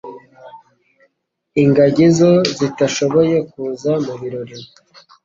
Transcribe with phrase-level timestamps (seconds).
[1.63, 4.55] Ingagi zo zitashoboye kuza mu birori.